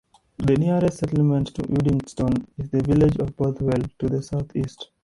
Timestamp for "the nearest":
0.39-0.97